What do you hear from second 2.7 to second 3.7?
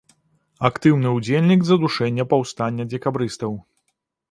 дзекабрыстаў.